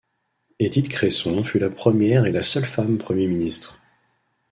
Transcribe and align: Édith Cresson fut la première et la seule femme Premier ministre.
Édith 0.57 0.89
Cresson 0.89 1.43
fut 1.43 1.59
la 1.59 1.69
première 1.69 2.25
et 2.25 2.31
la 2.31 2.41
seule 2.41 2.65
femme 2.65 2.97
Premier 2.97 3.27
ministre. 3.27 3.79